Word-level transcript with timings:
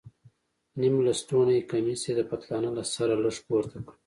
نيم 0.79 0.95
لستوڼى 1.05 1.57
کميس 1.69 2.01
يې 2.07 2.13
د 2.17 2.21
پتلانه 2.29 2.69
له 2.77 2.83
سره 2.95 3.13
لږ 3.23 3.35
پورته 3.47 3.77
کړ. 3.85 3.93